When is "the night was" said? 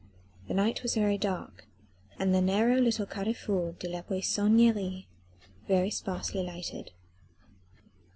0.47-0.95